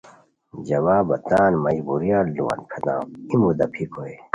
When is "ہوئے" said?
3.97-4.15